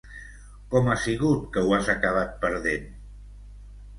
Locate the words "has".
1.77-1.91